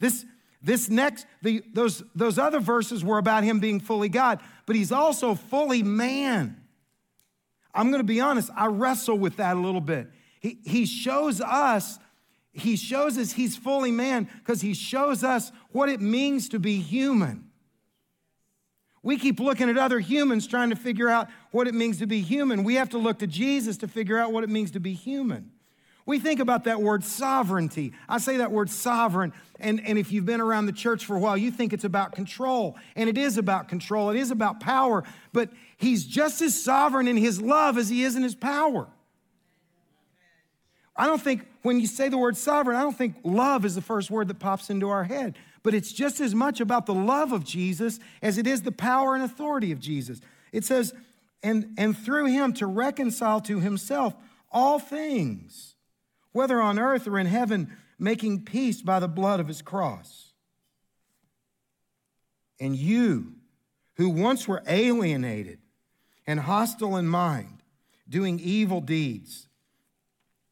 [0.00, 0.24] This,
[0.60, 4.90] this next, the, those, those other verses were about him being fully God, but he's
[4.90, 6.60] also fully man.
[7.74, 10.08] I'm going to be honest, I wrestle with that a little bit.
[10.40, 11.98] He, he shows us,
[12.52, 16.80] he shows us he's fully man because he shows us what it means to be
[16.80, 17.50] human.
[19.02, 22.20] We keep looking at other humans trying to figure out what it means to be
[22.20, 22.64] human.
[22.64, 25.50] We have to look to Jesus to figure out what it means to be human.
[26.06, 27.92] We think about that word sovereignty.
[28.08, 31.18] I say that word sovereign, and, and if you've been around the church for a
[31.18, 32.76] while, you think it's about control.
[32.94, 37.16] And it is about control, it is about power, but he's just as sovereign in
[37.16, 38.86] his love as he is in his power.
[40.96, 43.80] I don't think when you say the word sovereign, I don't think love is the
[43.80, 47.32] first word that pops into our head, but it's just as much about the love
[47.32, 50.20] of Jesus as it is the power and authority of Jesus.
[50.52, 50.92] It says,
[51.42, 54.14] and, and through him to reconcile to himself
[54.52, 55.73] all things
[56.34, 60.32] whether on earth or in heaven, making peace by the blood of his cross.
[62.60, 63.36] And you,
[63.94, 65.60] who once were alienated
[66.26, 67.62] and hostile in mind,
[68.08, 69.46] doing evil deeds,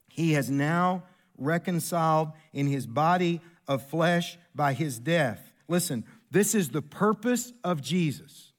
[0.09, 1.03] he has now
[1.37, 5.53] reconciled in his body of flesh by his death.
[5.66, 8.53] Listen, this is the purpose of Jesus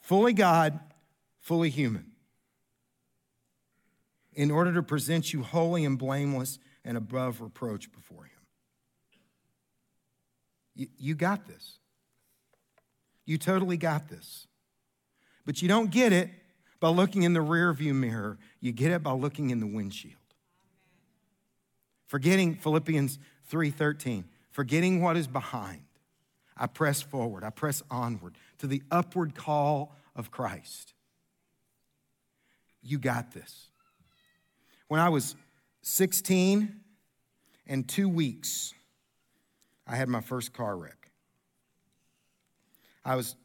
[0.00, 0.80] fully God,
[1.38, 2.09] fully human
[4.34, 8.40] in order to present you holy and blameless and above reproach before Him.
[10.74, 11.78] You, you got this.
[13.26, 14.46] You totally got this.
[15.44, 16.30] But you don't get it
[16.80, 20.14] by looking in the rearview mirror, you get it by looking in the windshield.
[22.06, 23.18] Forgetting Philippians
[23.50, 25.84] 3:13, forgetting what is behind.
[26.56, 30.94] I press forward, I press onward to the upward call of Christ.
[32.82, 33.68] You got this.
[34.90, 35.36] When I was
[35.82, 36.80] 16
[37.68, 38.74] and two weeks,
[39.86, 41.12] I had my first car wreck.
[43.04, 43.36] I was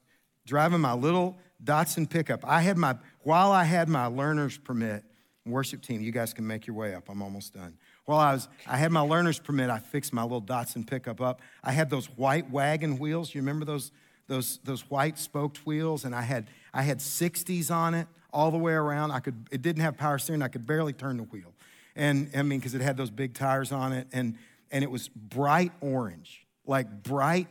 [0.48, 2.44] driving my little Datsun pickup.
[2.44, 5.04] I had my, while I had my learner's permit,
[5.46, 7.10] Worship team, you guys can make your way up.
[7.10, 7.78] I'm almost done.
[8.06, 9.70] While I was, I had my learner's permit.
[9.70, 11.44] I fixed my little Datsun pickup up.
[11.64, 13.36] I had those white wagon wheels.
[13.36, 13.92] You remember those,
[14.26, 16.06] those, those white spoked wheels?
[16.06, 19.12] And I had, I had 60s on it all the way around.
[19.12, 20.42] I could, it didn't have power steering.
[20.42, 21.54] I could barely turn the wheel.
[21.96, 24.08] And I mean, because it had those big tires on it.
[24.12, 24.38] And,
[24.70, 27.48] and it was bright orange, like bright,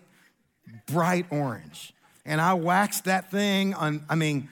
[0.87, 1.95] bright orange.
[2.27, 4.51] And I waxed that thing on, I mean,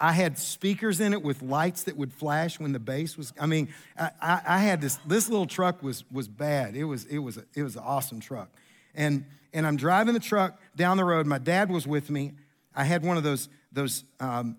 [0.00, 3.32] I had speakers in it with lights that would flash when the bass was.
[3.38, 3.68] I mean,
[3.98, 4.96] I, I, had this.
[5.06, 6.74] This little truck was was bad.
[6.76, 8.50] It was it was it was an awesome truck,
[8.94, 9.24] and
[9.54, 11.26] and I'm driving the truck down the road.
[11.26, 12.32] My dad was with me.
[12.74, 14.56] I had one of those those um,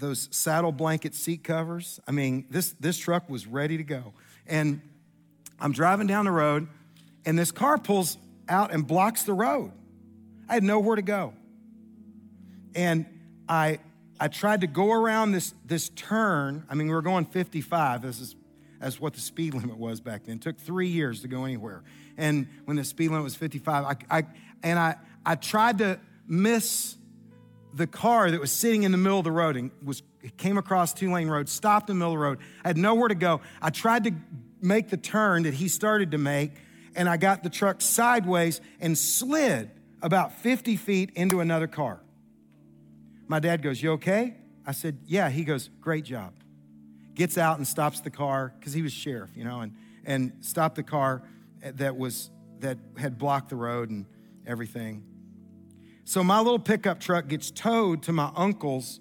[0.00, 2.00] those saddle blanket seat covers.
[2.08, 4.14] I mean, this this truck was ready to go,
[4.46, 4.80] and
[5.60, 6.68] I'm driving down the road,
[7.24, 9.72] and this car pulls out and blocks the road.
[10.48, 11.34] I had nowhere to go,
[12.74, 13.06] and
[13.48, 13.78] I
[14.20, 16.66] I tried to go around this, this turn.
[16.68, 18.02] I mean, we were going 55.
[18.02, 18.36] This is
[18.78, 20.36] that's what the speed limit was back then.
[20.36, 21.82] It took three years to go anywhere.
[22.18, 24.26] And when the speed limit was 55, I, I
[24.62, 26.96] and I, I tried to miss
[27.74, 30.02] the car that was sitting in the middle of the road and was
[30.36, 32.38] came across two lane road, stopped in the middle of the road.
[32.64, 33.40] I had nowhere to go.
[33.62, 34.12] I tried to
[34.60, 36.52] make the turn that he started to make,
[36.94, 39.70] and I got the truck sideways and slid
[40.02, 42.00] about 50 feet into another car.
[43.28, 44.36] My dad goes, You okay?
[44.66, 45.30] I said, Yeah.
[45.30, 46.34] He goes, Great job.
[47.14, 50.76] Gets out and stops the car, because he was sheriff, you know, and, and stopped
[50.76, 51.22] the car
[51.62, 54.06] that was that had blocked the road and
[54.46, 55.02] everything.
[56.10, 58.98] So my little pickup truck gets towed to my uncle's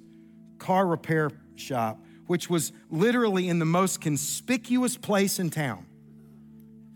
[0.60, 5.88] car repair shop, which was literally in the most conspicuous place in town.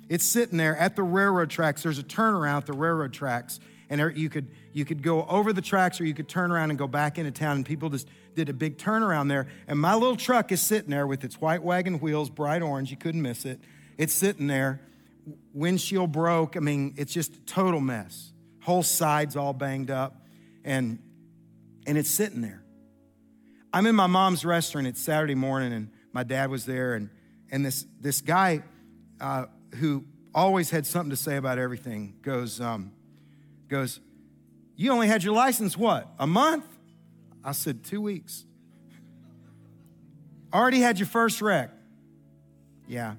[0.09, 1.81] It's sitting there at the railroad tracks.
[1.81, 3.59] There's a turnaround at the railroad tracks,
[3.89, 6.77] and you could you could go over the tracks or you could turn around and
[6.77, 10.15] go back into town and people just did a big turnaround there and my little
[10.15, 13.59] truck is sitting there with its white wagon wheels bright orange you couldn't miss it
[13.97, 14.81] it's sitting there
[15.53, 18.32] windshield broke i mean it's just a total mess
[18.63, 20.25] whole sides all banged up
[20.63, 20.99] and
[21.85, 22.63] and it's sitting there
[23.71, 27.09] i'm in my mom's restaurant it's saturday morning and my dad was there and
[27.51, 28.63] and this this guy
[29.21, 29.45] uh,
[29.75, 30.03] who
[30.33, 32.91] always had something to say about everything goes um,
[33.73, 33.99] goes,
[34.75, 36.07] You only had your license what?
[36.19, 36.65] A month?
[37.43, 38.45] I said, Two weeks.
[40.53, 41.71] Already had your first wreck.
[42.87, 43.15] Yeah.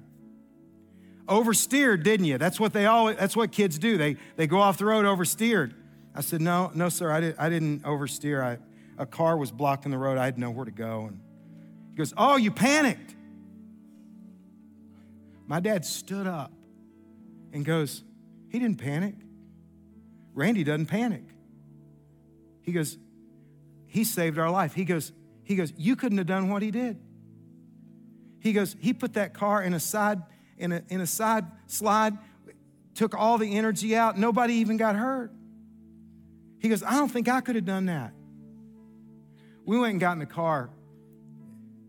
[1.27, 2.37] Oversteered, didn't you?
[2.37, 3.97] That's what they always that's what kids do.
[3.97, 5.73] They they go off the road oversteered.
[6.15, 8.41] I said, No, no, sir, I, did, I didn't oversteer.
[8.41, 8.57] I,
[8.97, 10.17] a car was blocking the road.
[10.17, 11.07] I had nowhere to go.
[11.07, 11.19] And
[11.91, 13.13] he goes, Oh, you panicked.
[15.45, 16.51] My dad stood up
[17.51, 18.03] and goes,
[18.49, 19.15] He didn't panic.
[20.33, 21.23] Randy doesn't panic.
[22.61, 22.97] He goes,
[23.87, 24.73] He saved our life.
[24.73, 25.11] He goes,
[25.43, 26.97] he goes, You couldn't have done what he did.
[28.39, 30.21] He goes, He put that car in a side,
[30.57, 32.17] in a, in a side slide,
[32.93, 34.17] took all the energy out.
[34.17, 35.31] Nobody even got hurt.
[36.59, 38.13] He goes, I don't think I could have done that.
[39.65, 40.69] We went and got in the car.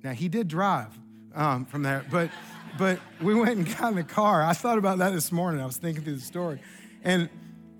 [0.02, 0.96] Now, he did drive
[1.34, 2.30] um, from there, but,
[2.78, 4.42] but we went and got in the car.
[4.42, 5.60] I thought about that this morning.
[5.60, 6.60] I was thinking through the story.
[7.04, 7.28] And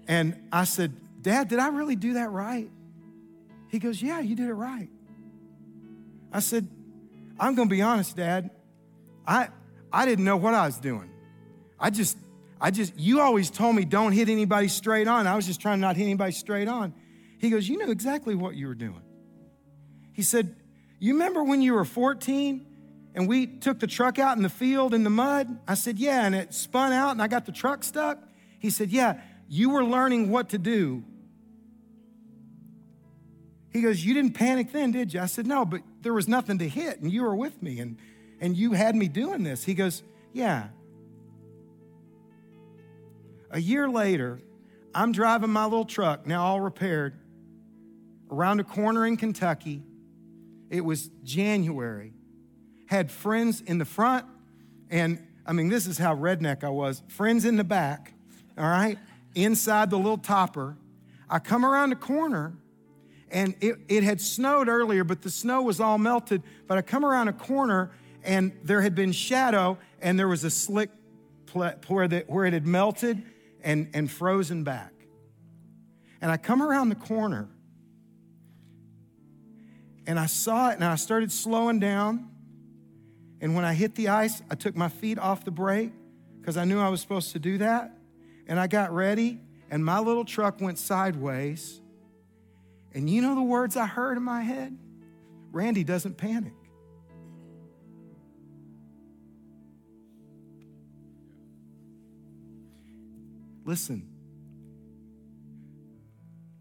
[0.08, 2.70] and I said, Dad, did I really do that right?
[3.68, 4.88] He goes, Yeah, you did it right.
[6.32, 6.68] I said,
[7.38, 8.50] I'm going to be honest, Dad.
[9.26, 9.48] I,
[9.96, 11.08] I didn't know what I was doing.
[11.80, 12.18] I just,
[12.60, 15.26] I just, you always told me don't hit anybody straight on.
[15.26, 16.92] I was just trying to not hit anybody straight on.
[17.38, 19.00] He goes, You knew exactly what you were doing.
[20.12, 20.54] He said,
[20.98, 22.66] You remember when you were 14
[23.14, 25.60] and we took the truck out in the field in the mud?
[25.66, 28.18] I said, Yeah, and it spun out and I got the truck stuck.
[28.58, 29.18] He said, Yeah,
[29.48, 31.04] you were learning what to do.
[33.72, 35.20] He goes, You didn't panic then, did you?
[35.20, 37.96] I said, No, but there was nothing to hit, and you were with me, and,
[38.40, 39.64] and you had me doing this.
[39.64, 40.68] He goes, Yeah.
[43.50, 44.40] A year later,
[44.94, 47.14] I'm driving my little truck, now all repaired,
[48.30, 49.82] around a corner in Kentucky.
[50.68, 52.12] It was January.
[52.86, 54.26] Had friends in the front,
[54.90, 58.14] and I mean, this is how redneck I was friends in the back,
[58.58, 58.98] all right?
[59.36, 60.76] inside the little topper.
[61.30, 62.54] I come around the corner
[63.30, 66.42] and it, it had snowed earlier, but the snow was all melted.
[66.66, 67.92] But I come around a corner
[68.26, 70.90] and there had been shadow and there was a slick
[71.52, 73.22] where, the, where it had melted
[73.62, 74.92] and, and frozen back.
[76.20, 77.48] And I come around the corner
[80.06, 82.28] and I saw it and I started slowing down.
[83.40, 85.92] And when I hit the ice, I took my feet off the brake
[86.40, 87.96] because I knew I was supposed to do that
[88.46, 91.80] and I got ready, and my little truck went sideways.
[92.94, 94.78] And you know the words I heard in my head?
[95.50, 96.52] Randy doesn't panic.
[103.66, 104.08] Listen.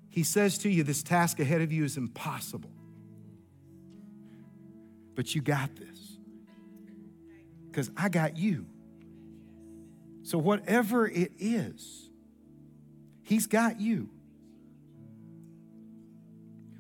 [0.10, 2.72] He says to you, This task ahead of you is impossible.
[5.14, 6.18] But you got this.
[7.68, 8.66] Because I got you.
[10.24, 12.10] So, whatever it is,
[13.24, 14.10] He's got you.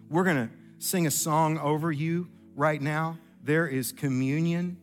[0.09, 3.17] We're going to sing a song over you right now.
[3.43, 4.77] There is communion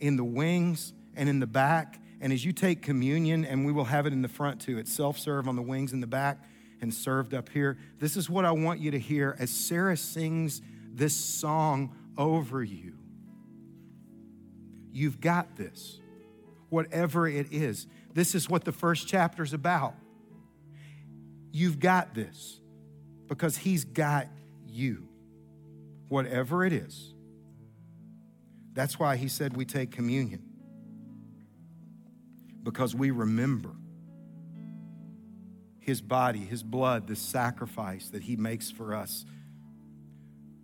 [0.00, 2.00] in the wings and in the back.
[2.24, 4.90] And as you take communion, and we will have it in the front too, it's
[4.90, 6.42] self serve on the wings in the back
[6.80, 7.76] and served up here.
[7.98, 12.94] This is what I want you to hear as Sarah sings this song over you.
[14.90, 16.00] You've got this,
[16.70, 17.86] whatever it is.
[18.14, 19.94] This is what the first chapter is about.
[21.52, 22.58] You've got this
[23.28, 24.28] because He's got
[24.66, 25.08] you,
[26.08, 27.12] whatever it is.
[28.72, 30.53] That's why He said we take communion
[32.64, 33.70] because we remember
[35.78, 39.26] his body, his blood, the sacrifice that he makes for us.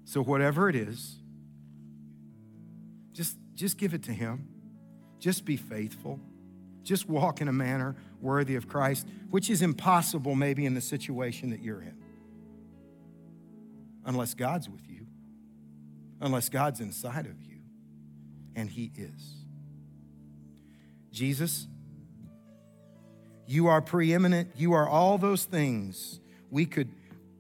[0.07, 1.19] So, whatever it is,
[3.13, 4.49] just, just give it to him.
[5.19, 6.19] Just be faithful.
[6.83, 11.51] Just walk in a manner worthy of Christ, which is impossible maybe in the situation
[11.51, 11.97] that you're in.
[14.07, 15.07] Unless God's with you,
[16.23, 17.59] unless God's inside of you,
[18.57, 19.45] and He is.
[21.13, 21.69] Jesus,
[23.51, 24.53] you are preeminent.
[24.55, 26.21] You are all those things.
[26.51, 26.89] We could,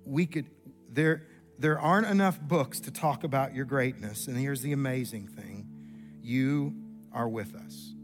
[0.04, 0.46] we could,
[0.90, 1.22] there,
[1.56, 4.26] there aren't enough books to talk about your greatness.
[4.26, 5.68] And here's the amazing thing
[6.20, 6.74] you
[7.12, 7.94] are with us.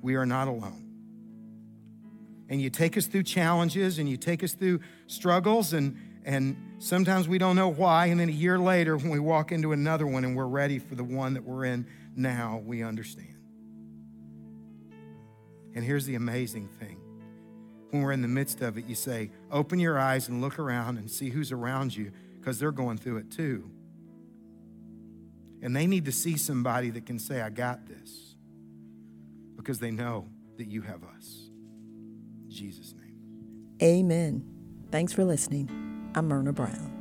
[0.00, 0.86] We are not alone.
[2.48, 7.26] And you take us through challenges and you take us through struggles, and, and sometimes
[7.26, 8.06] we don't know why.
[8.06, 10.94] And then a year later, when we walk into another one and we're ready for
[10.94, 13.39] the one that we're in now, we understand.
[15.74, 16.98] And here's the amazing thing
[17.90, 20.98] when we're in the midst of it, you say, open your eyes and look around
[20.98, 23.68] and see who's around you because they're going through it too.
[25.62, 28.36] And they need to see somebody that can say, I got this
[29.56, 31.50] because they know that you have us.
[32.44, 33.16] In Jesus' name.
[33.82, 34.44] Amen.
[34.90, 35.68] Thanks for listening.
[36.14, 36.99] I'm Myrna Brown.